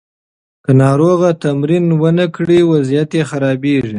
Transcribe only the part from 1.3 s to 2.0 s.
تمرین